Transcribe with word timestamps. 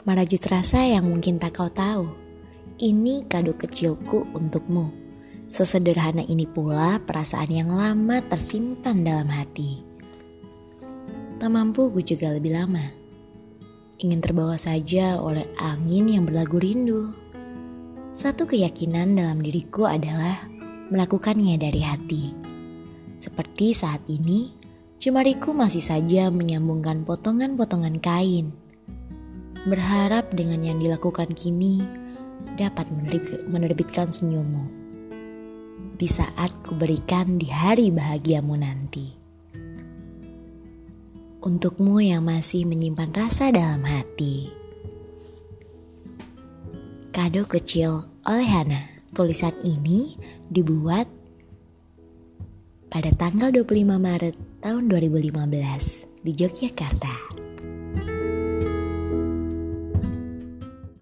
Merajut 0.00 0.40
rasa 0.48 0.80
yang 0.80 1.12
mungkin 1.12 1.36
tak 1.36 1.60
kau 1.60 1.68
tahu. 1.68 2.08
Ini 2.80 3.28
kado 3.28 3.52
kecilku 3.52 4.32
untukmu. 4.32 4.88
Sesederhana 5.44 6.24
ini 6.24 6.48
pula 6.48 6.96
perasaan 7.04 7.52
yang 7.52 7.68
lama 7.68 8.24
tersimpan 8.24 9.04
dalam 9.04 9.28
hati. 9.28 9.84
Tak 11.36 11.50
mampu 11.52 11.92
ku 11.92 12.00
juga 12.00 12.32
lebih 12.32 12.56
lama. 12.56 12.80
Ingin 14.00 14.24
terbawa 14.24 14.56
saja 14.56 15.20
oleh 15.20 15.44
angin 15.60 16.08
yang 16.08 16.24
berlagu 16.24 16.56
rindu. 16.56 17.12
Satu 18.16 18.48
keyakinan 18.48 19.12
dalam 19.20 19.44
diriku 19.44 19.84
adalah 19.84 20.48
melakukannya 20.88 21.60
dari 21.60 21.84
hati. 21.84 22.24
Seperti 23.20 23.76
saat 23.76 24.00
ini, 24.08 24.48
jemariku 24.96 25.52
masih 25.52 25.84
saja 25.84 26.32
menyambungkan 26.32 27.04
potongan-potongan 27.04 28.00
kain 28.00 28.69
Berharap 29.68 30.32
dengan 30.32 30.64
yang 30.64 30.78
dilakukan 30.80 31.36
kini 31.36 31.84
dapat 32.56 32.88
menerbitkan 33.44 34.08
senyummu 34.08 34.64
di 36.00 36.08
saat 36.08 36.48
kuberikan 36.64 37.36
di 37.36 37.44
hari 37.52 37.92
bahagiamu 37.92 38.56
nanti. 38.56 39.12
Untukmu 41.44 42.00
yang 42.00 42.24
masih 42.24 42.64
menyimpan 42.64 43.12
rasa 43.12 43.52
dalam 43.52 43.84
hati. 43.84 44.48
Kado 47.12 47.44
kecil 47.44 48.08
oleh 48.24 48.48
Hana. 48.48 48.88
Tulisan 49.10 49.52
ini 49.66 50.14
dibuat 50.48 51.10
pada 52.88 53.10
tanggal 53.12 53.50
25 53.52 53.98
Maret 53.98 54.36
tahun 54.62 54.86
2015 54.86 56.24
di 56.24 56.32
Yogyakarta. 56.32 57.49